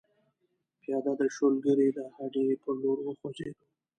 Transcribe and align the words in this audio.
پیاده 0.81 1.13
د 1.19 1.21
شولګرې 1.35 1.89
د 1.97 1.99
هډې 2.15 2.45
پر 2.61 2.73
لور 2.81 2.97
وخوځېدو. 3.03 3.65